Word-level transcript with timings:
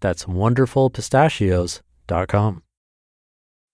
That's 0.00 0.24
wonderfulpistachios.com. 0.24 2.62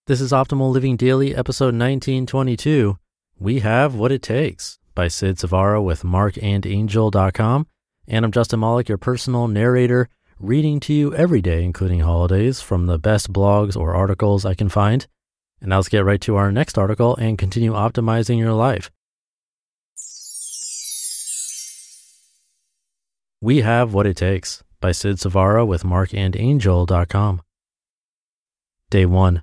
This 0.06 0.20
is 0.20 0.32
Optimal 0.32 0.70
Living 0.70 0.96
Daily, 0.96 1.34
episode 1.34 1.74
1922. 1.74 2.98
We 3.38 3.60
Have 3.60 3.94
What 3.94 4.12
It 4.12 4.22
Takes 4.22 4.78
by 4.94 5.08
Sid 5.08 5.36
Savara 5.36 5.82
with 5.82 6.02
markandangel.com. 6.02 7.66
And 8.08 8.24
I'm 8.24 8.32
Justin 8.32 8.60
Malik, 8.60 8.88
your 8.88 8.98
personal 8.98 9.48
narrator, 9.48 10.08
reading 10.38 10.78
to 10.80 10.92
you 10.92 11.14
every 11.14 11.40
day, 11.40 11.64
including 11.64 12.00
holidays, 12.00 12.60
from 12.60 12.86
the 12.86 12.98
best 12.98 13.32
blogs 13.32 13.76
or 13.76 13.94
articles 13.94 14.44
I 14.44 14.54
can 14.54 14.68
find. 14.68 15.06
And 15.60 15.70
now 15.70 15.76
let's 15.76 15.88
get 15.88 16.04
right 16.04 16.20
to 16.20 16.36
our 16.36 16.52
next 16.52 16.78
article 16.78 17.16
and 17.16 17.38
continue 17.38 17.72
optimizing 17.72 18.38
your 18.38 18.52
life. 18.52 18.90
We 23.40 23.62
Have 23.62 23.92
What 23.92 24.06
It 24.06 24.16
Takes 24.16 24.62
by 24.86 24.92
Sid 24.92 25.16
Savara 25.16 25.66
with 25.66 25.82
markandangel.com. 25.82 27.42
Day 28.88 29.04
1. 29.04 29.42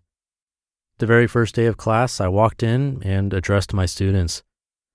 The 0.99 1.05
very 1.05 1.27
first 1.27 1.53
day 1.53 1.65
of 1.65 1.75
class, 1.75 2.21
I 2.21 2.29
walked 2.29 2.63
in 2.63 3.03
and 3.03 3.33
addressed 3.33 3.73
my 3.73 3.85
students. 3.85 4.41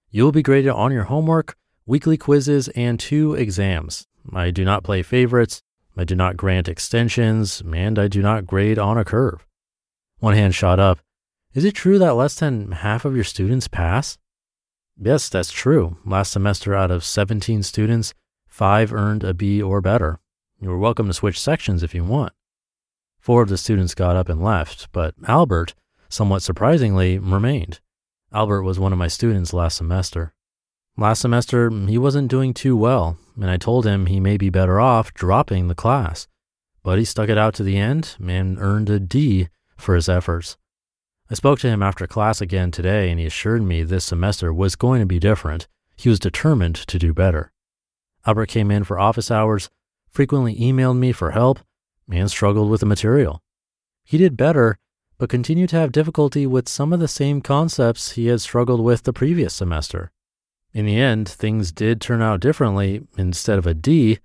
You 0.08 0.24
will 0.24 0.32
be 0.32 0.40
graded 0.40 0.70
on 0.70 0.90
your 0.90 1.04
homework, 1.04 1.54
weekly 1.84 2.16
quizzes, 2.16 2.68
and 2.68 2.98
two 2.98 3.34
exams. 3.34 4.06
I 4.32 4.50
do 4.50 4.64
not 4.64 4.84
play 4.84 5.02
favorites, 5.02 5.60
I 5.98 6.04
do 6.04 6.14
not 6.14 6.38
grant 6.38 6.66
extensions, 6.66 7.60
and 7.60 7.98
I 7.98 8.08
do 8.08 8.22
not 8.22 8.46
grade 8.46 8.78
on 8.78 8.96
a 8.96 9.04
curve. 9.04 9.46
One 10.18 10.34
hand 10.34 10.54
shot 10.54 10.80
up. 10.80 11.00
Is 11.52 11.66
it 11.66 11.74
true 11.74 11.98
that 11.98 12.14
less 12.14 12.36
than 12.36 12.72
half 12.72 13.04
of 13.04 13.14
your 13.14 13.24
students 13.24 13.68
pass? 13.68 14.16
Yes, 14.96 15.28
that's 15.28 15.52
true. 15.52 15.98
Last 16.06 16.32
semester, 16.32 16.74
out 16.74 16.90
of 16.90 17.04
17 17.04 17.62
students, 17.62 18.14
Five 18.58 18.92
earned 18.92 19.22
a 19.22 19.34
B 19.34 19.62
or 19.62 19.80
better. 19.80 20.18
You 20.60 20.72
are 20.72 20.78
welcome 20.78 21.06
to 21.06 21.14
switch 21.14 21.40
sections 21.40 21.84
if 21.84 21.94
you 21.94 22.02
want. 22.02 22.32
Four 23.20 23.42
of 23.42 23.48
the 23.48 23.56
students 23.56 23.94
got 23.94 24.16
up 24.16 24.28
and 24.28 24.42
left, 24.42 24.88
but 24.90 25.14
Albert, 25.28 25.72
somewhat 26.08 26.42
surprisingly, 26.42 27.16
remained. 27.16 27.78
Albert 28.32 28.64
was 28.64 28.76
one 28.76 28.92
of 28.92 28.98
my 28.98 29.06
students 29.06 29.52
last 29.52 29.76
semester. 29.76 30.34
Last 30.96 31.20
semester, 31.20 31.70
he 31.70 31.96
wasn't 31.96 32.28
doing 32.28 32.52
too 32.52 32.76
well, 32.76 33.18
and 33.36 33.48
I 33.48 33.56
told 33.56 33.86
him 33.86 34.06
he 34.06 34.18
may 34.18 34.36
be 34.36 34.50
better 34.50 34.80
off 34.80 35.14
dropping 35.14 35.68
the 35.68 35.76
class. 35.76 36.26
But 36.82 36.98
he 36.98 37.04
stuck 37.04 37.28
it 37.28 37.38
out 37.38 37.54
to 37.54 37.62
the 37.62 37.76
end 37.76 38.16
and 38.20 38.58
earned 38.58 38.90
a 38.90 38.98
D 38.98 39.50
for 39.76 39.94
his 39.94 40.08
efforts. 40.08 40.56
I 41.30 41.34
spoke 41.34 41.60
to 41.60 41.68
him 41.68 41.84
after 41.84 42.04
class 42.08 42.40
again 42.40 42.72
today, 42.72 43.10
and 43.10 43.20
he 43.20 43.26
assured 43.26 43.62
me 43.62 43.84
this 43.84 44.06
semester 44.06 44.52
was 44.52 44.74
going 44.74 44.98
to 44.98 45.06
be 45.06 45.20
different. 45.20 45.68
He 45.96 46.08
was 46.08 46.18
determined 46.18 46.74
to 46.74 46.98
do 46.98 47.14
better. 47.14 47.52
Albert 48.26 48.46
came 48.46 48.72
in 48.72 48.82
for 48.82 48.98
office 48.98 49.30
hours, 49.30 49.70
frequently 50.10 50.56
emailed 50.56 50.98
me 50.98 51.12
for 51.12 51.32
help, 51.32 51.60
and 52.10 52.30
struggled 52.30 52.70
with 52.70 52.80
the 52.80 52.86
material. 52.86 53.42
He 54.04 54.18
did 54.18 54.36
better, 54.36 54.78
but 55.18 55.28
continued 55.28 55.68
to 55.70 55.76
have 55.76 55.92
difficulty 55.92 56.46
with 56.46 56.68
some 56.68 56.92
of 56.92 57.00
the 57.00 57.08
same 57.08 57.40
concepts 57.40 58.12
he 58.12 58.26
had 58.26 58.40
struggled 58.40 58.80
with 58.80 59.02
the 59.02 59.12
previous 59.12 59.52
semester. 59.54 60.12
In 60.72 60.86
the 60.86 60.98
end, 60.98 61.28
things 61.28 61.72
did 61.72 62.00
turn 62.00 62.22
out 62.22 62.40
differently. 62.40 63.06
Instead 63.16 63.58
of 63.58 63.66
a 63.66 63.74
D, 63.74 64.18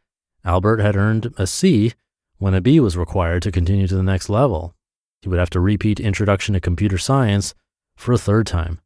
Albert 0.46 0.80
had 0.80 0.96
earned 0.96 1.34
a 1.38 1.48
C 1.48 1.94
when 2.38 2.54
a 2.54 2.62
B 2.62 2.80
was 2.80 2.98
required 2.98 3.42
to 3.44 3.52
continue 3.52 3.88
to 3.88 3.96
the 3.96 4.04
next 4.04 4.30
level. 4.30 4.76
He 5.22 5.30
would 5.30 5.40
have 5.40 5.50
to 5.52 5.60
repeat 5.60 6.00
Introduction 6.00 6.54
to 6.54 6.60
Computer 6.60 6.98
Science 6.98 7.56
for 7.96 8.12
a 8.12 8.18
third 8.18 8.46
time. 8.46 8.82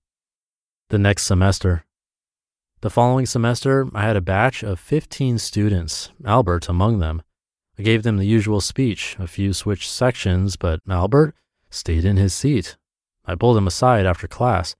The 0.89 0.99
next 0.99 1.23
semester, 1.23 1.83
the 2.81 2.89
following 2.89 3.25
semester, 3.25 3.87
I 3.93 4.03
had 4.03 4.15
a 4.15 4.21
batch 4.21 4.63
of 4.63 4.79
15 4.79 5.39
students, 5.39 6.11
Albert 6.23 6.69
among 6.69 6.99
them. 6.99 7.23
I 7.79 7.81
gave 7.81 8.03
them 8.03 8.17
the 8.17 8.25
usual 8.25 8.61
speech, 8.61 9.15
a 9.19 9.27
few 9.27 9.53
switched 9.53 9.89
sections, 9.89 10.55
but 10.55 10.81
Albert 10.87 11.35
stayed 11.69 12.05
in 12.05 12.17
his 12.17 12.33
seat. 12.33 12.77
I 13.25 13.35
pulled 13.35 13.57
him 13.57 13.67
aside 13.67 14.05
after 14.05 14.27
class. 14.27 14.75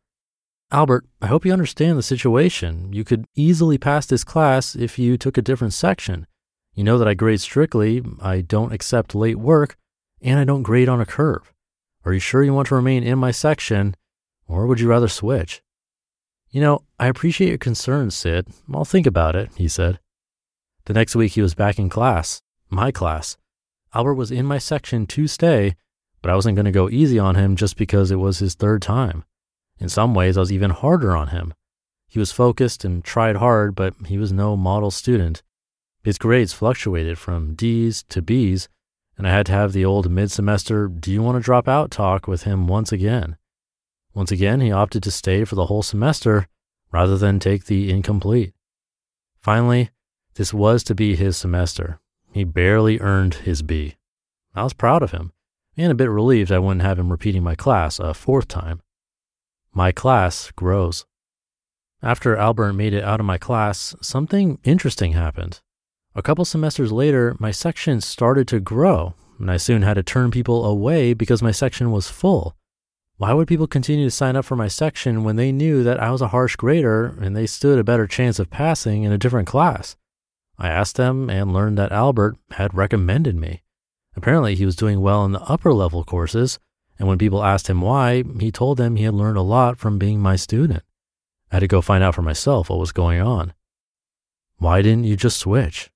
Albert, 0.71 1.05
I 1.21 1.27
hope 1.27 1.45
you 1.45 1.53
understand 1.53 1.97
the 1.97 2.03
situation. 2.03 2.91
You 2.93 3.03
could 3.03 3.25
easily 3.35 3.77
pass 3.77 4.05
this 4.05 4.23
class 4.23 4.75
if 4.75 4.99
you 4.99 5.17
took 5.17 5.37
a 5.37 5.41
different 5.41 5.73
section. 5.73 6.27
You 6.75 6.83
know 6.83 6.97
that 6.97 7.07
I 7.07 7.13
grade 7.13 7.41
strictly, 7.41 8.03
I 8.21 8.41
don't 8.41 8.73
accept 8.73 9.15
late 9.15 9.39
work, 9.39 9.75
and 10.21 10.39
I 10.39 10.43
don't 10.43 10.63
grade 10.63 10.89
on 10.89 11.01
a 11.01 11.05
curve. 11.05 11.53
Are 12.05 12.13
you 12.13 12.19
sure 12.19 12.43
you 12.43 12.53
want 12.53 12.67
to 12.67 12.75
remain 12.75 13.03
in 13.03 13.17
my 13.17 13.31
section, 13.31 13.95
or 14.47 14.67
would 14.67 14.79
you 14.79 14.87
rather 14.87 15.07
switch? 15.07 15.61
You 16.49 16.61
know, 16.61 16.83
I 16.97 17.07
appreciate 17.07 17.49
your 17.49 17.57
concern, 17.57 18.11
Sid. 18.11 18.47
I'll 18.73 18.85
think 18.85 19.05
about 19.05 19.35
it, 19.35 19.51
he 19.55 19.67
said. 19.67 19.99
The 20.85 20.93
next 20.93 21.15
week, 21.15 21.33
he 21.33 21.41
was 21.41 21.53
back 21.53 21.77
in 21.77 21.89
class, 21.89 22.41
my 22.69 22.91
class. 22.91 23.37
Albert 23.93 24.15
was 24.15 24.31
in 24.31 24.45
my 24.45 24.57
section 24.57 25.05
to 25.07 25.27
stay, 25.27 25.75
but 26.21 26.31
I 26.31 26.35
wasn't 26.35 26.55
going 26.55 26.65
to 26.65 26.71
go 26.71 26.89
easy 26.89 27.19
on 27.19 27.35
him 27.35 27.55
just 27.55 27.77
because 27.77 28.11
it 28.11 28.15
was 28.15 28.39
his 28.39 28.55
third 28.55 28.81
time. 28.81 29.25
In 29.79 29.89
some 29.89 30.13
ways, 30.13 30.37
I 30.37 30.39
was 30.39 30.51
even 30.51 30.71
harder 30.71 31.15
on 31.15 31.27
him. 31.27 31.53
He 32.07 32.19
was 32.19 32.31
focused 32.31 32.85
and 32.85 33.03
tried 33.03 33.35
hard, 33.35 33.75
but 33.75 33.93
he 34.05 34.17
was 34.17 34.31
no 34.31 34.55
model 34.55 34.91
student. 34.91 35.43
His 36.03 36.17
grades 36.17 36.53
fluctuated 36.53 37.17
from 37.17 37.53
D's 37.53 38.03
to 38.03 38.21
B's, 38.21 38.69
and 39.17 39.27
I 39.27 39.31
had 39.31 39.45
to 39.47 39.51
have 39.51 39.73
the 39.73 39.83
old 39.83 40.09
mid 40.09 40.31
semester, 40.31 40.87
do 40.87 41.11
you 41.11 41.21
want 41.21 41.35
to 41.37 41.43
drop 41.43 41.67
out 41.67 41.91
talk 41.91 42.27
with 42.27 42.43
him 42.43 42.67
once 42.67 42.91
again. 42.91 43.35
Once 44.17 44.31
again, 44.31 44.61
he 44.61 44.72
opted 44.72 45.03
to 45.03 45.11
stay 45.11 45.45
for 45.45 45.53
the 45.53 45.67
whole 45.67 45.83
semester 45.83 46.47
rather 46.91 47.19
than 47.19 47.39
take 47.39 47.66
the 47.66 47.91
incomplete. 47.91 48.51
Finally, 49.38 49.91
this 50.33 50.51
was 50.51 50.83
to 50.83 50.95
be 50.95 51.16
his 51.16 51.38
semester. 51.38 52.00
He 52.31 52.44
barely 52.44 53.00
earned 53.00 53.35
his 53.35 53.61
B. 53.61 53.97
I 54.56 54.63
was 54.63 54.73
proud 54.73 55.03
of 55.03 55.11
him 55.11 55.33
and 55.77 55.91
a 55.91 55.95
bit 55.95 56.09
relieved 56.09 56.51
I 56.51 56.57
wouldn't 56.57 56.81
have 56.81 56.97
him 56.97 57.11
repeating 57.11 57.44
my 57.44 57.53
class 57.53 58.00
a 58.00 58.16
fourth 58.16 58.47
time. 58.47 58.81
My 59.72 59.91
class 59.91 60.50
grows. 60.56 61.06
After 62.01 62.35
Albert 62.35 62.73
made 62.73 62.95
it 62.95 63.03
out 63.03 63.19
of 63.19 63.27
my 63.27 63.38
class, 63.38 63.95
something 64.01 64.57
interesting 64.63 65.11
happened. 65.11 65.61
A 66.16 66.23
couple 66.23 66.44
semesters 66.44 66.91
later, 66.91 67.35
my 67.38 67.51
section 67.51 68.01
started 68.01 68.47
to 68.47 68.59
grow, 68.59 69.13
and 69.38 69.51
I 69.51 69.57
soon 69.57 69.83
had 69.83 69.94
to 69.94 70.01
turn 70.01 70.31
people 70.31 70.66
away 70.66 71.13
because 71.13 71.44
my 71.44 71.51
section 71.51 71.91
was 71.91 72.09
full. 72.09 72.56
Why 73.17 73.33
would 73.33 73.47
people 73.47 73.65
continue 73.65 74.05
to 74.05 74.11
sign 74.11 74.35
up 74.35 74.45
for 74.45 74.55
my 74.55 74.67
section 74.67 75.23
when 75.23 75.37
they 75.37 75.51
knew 75.51 75.83
that 75.83 75.99
I 75.99 76.11
was 76.11 76.21
a 76.21 76.27
harsh 76.27 76.55
grader 76.55 77.17
and 77.19 77.35
they 77.35 77.47
stood 77.47 77.79
a 77.79 77.83
better 77.83 78.05
chance 78.05 78.37
of 78.37 78.51
passing 78.51 79.01
in 79.01 79.11
a 79.11 79.17
different 79.17 79.47
class? 79.47 79.95
I 80.59 80.69
asked 80.69 80.97
them 80.97 81.27
and 81.27 81.51
learned 81.51 81.79
that 81.79 81.91
Albert 81.91 82.37
had 82.51 82.75
recommended 82.75 83.35
me. 83.35 83.63
Apparently, 84.15 84.53
he 84.53 84.65
was 84.65 84.75
doing 84.75 85.01
well 85.01 85.25
in 85.25 85.31
the 85.31 85.41
upper 85.41 85.73
level 85.73 86.03
courses, 86.03 86.59
and 86.99 87.07
when 87.07 87.17
people 87.17 87.43
asked 87.43 87.67
him 87.67 87.81
why, 87.81 88.23
he 88.39 88.51
told 88.51 88.77
them 88.77 88.95
he 88.95 89.05
had 89.05 89.15
learned 89.15 89.37
a 89.37 89.41
lot 89.41 89.79
from 89.79 89.97
being 89.97 90.19
my 90.19 90.35
student. 90.35 90.83
I 91.51 91.55
had 91.55 91.59
to 91.61 91.67
go 91.67 91.81
find 91.81 92.03
out 92.03 92.13
for 92.13 92.21
myself 92.21 92.69
what 92.69 92.79
was 92.79 92.91
going 92.91 93.19
on. 93.19 93.53
Why 94.57 94.83
didn't 94.83 95.05
you 95.05 95.15
just 95.15 95.39
switch? 95.39 95.89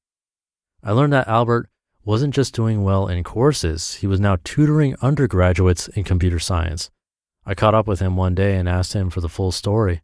I 0.83 0.91
learned 0.91 1.13
that 1.13 1.27
Albert 1.27 1.69
wasn't 2.03 2.33
just 2.33 2.56
doing 2.56 2.83
well 2.83 3.07
in 3.07 3.23
courses, 3.23 3.95
he 3.95 4.07
was 4.07 4.19
now 4.19 4.38
tutoring 4.44 4.95
undergraduates 5.03 5.88
in 5.89 6.03
computer 6.03 6.39
science. 6.39 6.89
I 7.46 7.56
caught 7.56 7.74
up 7.74 7.88
with 7.88 8.00
him 8.00 8.16
one 8.16 8.36
day 8.36 8.58
and 8.58 8.70
asked 8.70 8.94
him 8.94 9.10
for 9.10 9.22
the 9.22 9.30
full 9.30 9.52
story. 9.52 10.02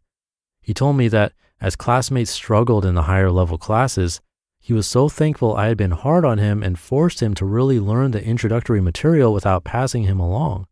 He 0.60 0.74
told 0.74 0.96
me 0.96 1.08
that 1.08 1.32
as 1.60 1.76
classmates 1.76 2.30
struggled 2.30 2.84
in 2.84 2.94
the 2.94 3.02
higher 3.02 3.30
level 3.30 3.58
classes, 3.58 4.20
He 4.60 4.72
was 4.72 4.86
so 4.86 5.08
thankful 5.08 5.56
I 5.56 5.68
had 5.68 5.76
been 5.76 5.92
hard 5.92 6.24
on 6.24 6.38
him 6.38 6.62
and 6.62 6.78
forced 6.78 7.22
him 7.22 7.34
to 7.34 7.46
really 7.46 7.80
learn 7.80 8.10
the 8.10 8.22
introductory 8.22 8.80
material 8.80 9.32
without 9.32 9.64
passing 9.64 10.02
him 10.02 10.20
along. 10.20 10.66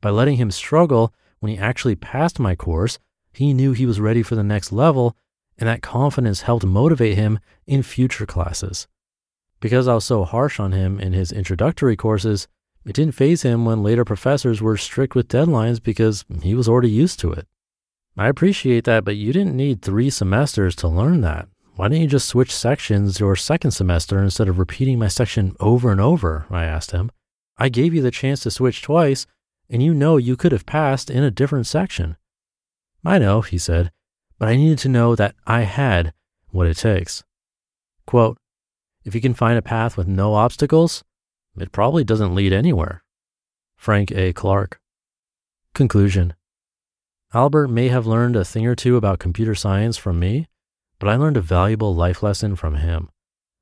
By 0.00 0.10
letting 0.10 0.36
him 0.36 0.50
struggle 0.50 1.12
when 1.40 1.50
he 1.50 1.58
actually 1.58 1.96
passed 1.96 2.38
my 2.38 2.54
course, 2.54 2.98
he 3.32 3.52
knew 3.52 3.72
he 3.72 3.86
was 3.86 4.00
ready 4.00 4.22
for 4.22 4.34
the 4.34 4.44
next 4.44 4.72
level, 4.72 5.16
and 5.58 5.68
that 5.68 5.82
confidence 5.82 6.42
helped 6.42 6.64
motivate 6.64 7.16
him 7.16 7.38
in 7.66 7.82
future 7.82 8.26
classes. 8.26 8.86
Because 9.58 9.88
I 9.88 9.94
was 9.94 10.04
so 10.04 10.24
harsh 10.24 10.60
on 10.60 10.72
him 10.72 11.00
in 11.00 11.12
his 11.12 11.32
introductory 11.32 11.96
courses, 11.96 12.48
it 12.86 12.94
didn't 12.94 13.14
faze 13.14 13.42
him 13.42 13.64
when 13.64 13.82
later 13.82 14.04
professors 14.04 14.62
were 14.62 14.76
strict 14.76 15.14
with 15.14 15.28
deadlines 15.28 15.82
because 15.82 16.24
he 16.42 16.54
was 16.54 16.68
already 16.68 16.90
used 16.90 17.20
to 17.20 17.32
it. 17.32 17.46
I 18.16 18.28
appreciate 18.28 18.84
that, 18.84 19.04
but 19.04 19.16
you 19.16 19.32
didn't 19.32 19.56
need 19.56 19.82
three 19.82 20.10
semesters 20.10 20.74
to 20.76 20.88
learn 20.88 21.20
that. 21.20 21.48
Why 21.76 21.88
didn't 21.88 22.02
you 22.02 22.08
just 22.08 22.28
switch 22.28 22.54
sections 22.54 23.20
your 23.20 23.36
second 23.36 23.70
semester 23.70 24.22
instead 24.22 24.48
of 24.48 24.58
repeating 24.58 24.98
my 24.98 25.08
section 25.08 25.56
over 25.60 25.90
and 25.90 26.00
over? 26.00 26.46
I 26.50 26.64
asked 26.64 26.90
him. 26.90 27.10
I 27.56 27.68
gave 27.68 27.94
you 27.94 28.02
the 28.02 28.10
chance 28.10 28.40
to 28.40 28.50
switch 28.50 28.82
twice, 28.82 29.26
and 29.68 29.82
you 29.82 29.94
know 29.94 30.16
you 30.16 30.36
could 30.36 30.52
have 30.52 30.66
passed 30.66 31.10
in 31.10 31.22
a 31.22 31.30
different 31.30 31.66
section. 31.66 32.16
I 33.04 33.18
know, 33.18 33.40
he 33.40 33.56
said, 33.56 33.92
but 34.38 34.48
I 34.48 34.56
needed 34.56 34.78
to 34.80 34.88
know 34.88 35.14
that 35.14 35.34
I 35.46 35.62
had 35.62 36.12
what 36.48 36.66
it 36.66 36.76
takes. 36.76 37.24
Quote, 38.06 38.38
if 39.04 39.14
you 39.14 39.20
can 39.20 39.34
find 39.34 39.56
a 39.56 39.62
path 39.62 39.96
with 39.96 40.06
no 40.08 40.34
obstacles, 40.34 41.04
it 41.58 41.72
probably 41.72 42.04
doesn't 42.04 42.34
lead 42.34 42.52
anywhere. 42.52 43.02
Frank 43.76 44.10
A. 44.12 44.32
Clark. 44.32 44.80
Conclusion 45.74 46.34
Albert 47.32 47.68
may 47.68 47.88
have 47.88 48.06
learned 48.06 48.36
a 48.36 48.44
thing 48.44 48.66
or 48.66 48.74
two 48.74 48.96
about 48.96 49.18
computer 49.18 49.54
science 49.54 49.96
from 49.96 50.18
me, 50.18 50.48
but 50.98 51.08
I 51.08 51.16
learned 51.16 51.36
a 51.36 51.40
valuable 51.40 51.94
life 51.94 52.22
lesson 52.22 52.56
from 52.56 52.76
him. 52.76 53.08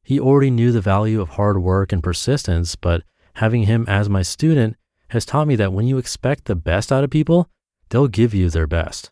He 0.03 0.19
already 0.19 0.51
knew 0.51 0.73
the 0.73 0.81
value 0.81 1.21
of 1.21 1.31
hard 1.31 1.63
work 1.63 1.93
and 1.93 2.03
persistence, 2.03 2.77
but 2.77 3.03
having 3.35 3.65
him 3.65 3.85
as 3.87 4.09
my 4.09 4.23
student 4.23 4.77
has 5.11 5.25
taught 5.25 5.47
me 5.47 5.55
that 5.57 5.73
when 5.73 5.87
you 5.87 5.99
expect 5.99 6.47
the 6.47 6.57
best 6.57 6.91
out 6.91 7.05
of 7.05 7.11
people, 7.11 7.49
they'll 7.91 8.09
give 8.09 8.35
you 8.35 8.49
their 8.51 8.67
best. 8.67 9.11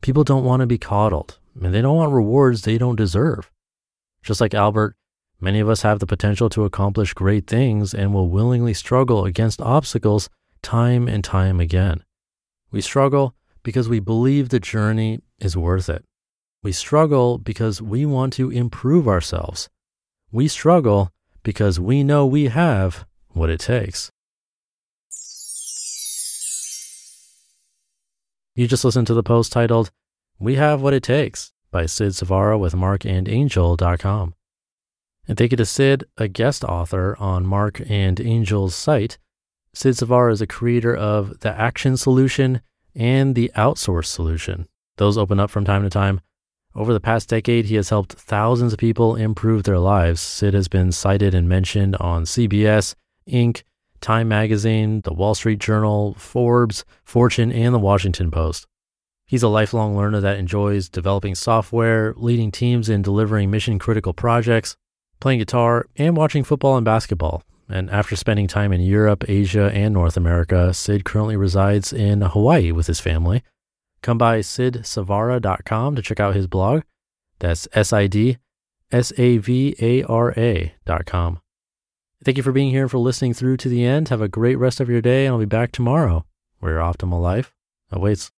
People 0.00 0.24
don't 0.24 0.44
want 0.44 0.60
to 0.60 0.66
be 0.66 0.78
coddled, 0.78 1.38
and 1.60 1.74
they 1.74 1.82
don't 1.82 1.96
want 1.96 2.12
rewards 2.12 2.62
they 2.62 2.78
don't 2.78 2.96
deserve. 2.96 3.50
Just 4.22 4.40
like 4.40 4.54
Albert, 4.54 4.96
many 5.40 5.60
of 5.60 5.68
us 5.68 5.82
have 5.82 5.98
the 5.98 6.06
potential 6.06 6.48
to 6.50 6.64
accomplish 6.64 7.14
great 7.14 7.46
things 7.46 7.94
and 7.94 8.12
will 8.12 8.28
willingly 8.28 8.74
struggle 8.74 9.24
against 9.24 9.60
obstacles 9.60 10.28
time 10.62 11.08
and 11.08 11.24
time 11.24 11.60
again. 11.60 12.04
We 12.70 12.80
struggle 12.80 13.34
because 13.62 13.88
we 13.88 14.00
believe 14.00 14.48
the 14.48 14.60
journey 14.60 15.20
is 15.38 15.56
worth 15.56 15.88
it. 15.88 16.04
We 16.62 16.72
struggle 16.72 17.38
because 17.38 17.80
we 17.80 18.04
want 18.04 18.32
to 18.34 18.50
improve 18.50 19.08
ourselves. 19.08 19.68
We 20.30 20.46
struggle 20.48 21.10
because 21.42 21.80
we 21.80 22.04
know 22.04 22.26
we 22.26 22.48
have 22.48 23.06
what 23.28 23.50
it 23.50 23.60
takes. 23.60 24.10
You 28.54 28.66
just 28.66 28.84
listened 28.84 29.06
to 29.06 29.14
the 29.14 29.22
post 29.22 29.52
titled, 29.52 29.90
We 30.38 30.56
Have 30.56 30.82
What 30.82 30.92
It 30.92 31.02
Takes 31.02 31.52
by 31.70 31.86
Sid 31.86 32.12
Savara 32.12 32.58
with 32.58 32.74
markandangel.com. 32.74 34.34
And 35.30 35.38
thank 35.38 35.52
you 35.52 35.56
to 35.58 35.64
Sid, 35.64 36.06
a 36.16 36.26
guest 36.26 36.64
author 36.64 37.16
on 37.20 37.46
Mark 37.46 37.80
and 37.88 38.20
Angel's 38.20 38.74
site. 38.74 39.16
Sid 39.72 39.94
Savara 39.94 40.32
is 40.32 40.40
a 40.40 40.46
creator 40.48 40.92
of 40.92 41.38
The 41.38 41.52
Action 41.52 41.96
Solution 41.96 42.62
and 42.96 43.36
The 43.36 43.52
Outsource 43.54 44.06
Solution. 44.06 44.66
Those 44.96 45.16
open 45.16 45.38
up 45.38 45.48
from 45.48 45.64
time 45.64 45.84
to 45.84 45.88
time. 45.88 46.20
Over 46.74 46.92
the 46.92 46.98
past 46.98 47.28
decade, 47.28 47.66
he 47.66 47.76
has 47.76 47.90
helped 47.90 48.14
thousands 48.14 48.72
of 48.72 48.80
people 48.80 49.14
improve 49.14 49.62
their 49.62 49.78
lives. 49.78 50.20
Sid 50.20 50.52
has 50.52 50.66
been 50.66 50.90
cited 50.90 51.32
and 51.32 51.48
mentioned 51.48 51.94
on 52.00 52.24
CBS, 52.24 52.96
Inc., 53.28 53.62
Time 54.00 54.26
Magazine, 54.26 55.00
The 55.02 55.14
Wall 55.14 55.36
Street 55.36 55.60
Journal, 55.60 56.14
Forbes, 56.14 56.84
Fortune, 57.04 57.52
and 57.52 57.72
The 57.72 57.78
Washington 57.78 58.32
Post. 58.32 58.66
He's 59.26 59.44
a 59.44 59.48
lifelong 59.48 59.96
learner 59.96 60.18
that 60.22 60.38
enjoys 60.38 60.88
developing 60.88 61.36
software, 61.36 62.14
leading 62.16 62.50
teams 62.50 62.88
in 62.88 63.02
delivering 63.02 63.48
mission 63.48 63.78
critical 63.78 64.12
projects, 64.12 64.76
playing 65.20 65.38
guitar, 65.38 65.86
and 65.96 66.16
watching 66.16 66.44
football 66.44 66.76
and 66.76 66.84
basketball. 66.84 67.42
And 67.68 67.88
after 67.90 68.16
spending 68.16 68.48
time 68.48 68.72
in 68.72 68.80
Europe, 68.80 69.24
Asia, 69.28 69.70
and 69.72 69.94
North 69.94 70.16
America, 70.16 70.74
Sid 70.74 71.04
currently 71.04 71.36
resides 71.36 71.92
in 71.92 72.22
Hawaii 72.22 72.72
with 72.72 72.88
his 72.88 72.98
family. 72.98 73.42
Come 74.02 74.18
by 74.18 74.40
sidsavara.com 74.40 75.94
to 75.94 76.02
check 76.02 76.18
out 76.18 76.34
his 76.34 76.46
blog. 76.46 76.82
That's 77.38 77.68
S 77.72 77.92
I 77.92 78.06
D 78.06 78.38
S 78.90 79.12
A 79.16 79.38
V 79.38 79.76
A 79.80 80.02
R 80.04 80.34
A.com. 80.36 81.40
Thank 82.24 82.36
you 82.36 82.42
for 82.42 82.52
being 82.52 82.70
here 82.70 82.82
and 82.82 82.90
for 82.90 82.98
listening 82.98 83.32
through 83.32 83.56
to 83.58 83.68
the 83.68 83.84
end. 83.84 84.08
Have 84.08 84.20
a 84.20 84.28
great 84.28 84.56
rest 84.56 84.80
of 84.80 84.90
your 84.90 85.00
day, 85.00 85.24
and 85.26 85.34
I'll 85.34 85.38
be 85.38 85.46
back 85.46 85.72
tomorrow 85.72 86.26
where 86.58 86.72
your 86.72 86.82
optimal 86.82 87.22
life 87.22 87.54
awaits. 87.90 88.28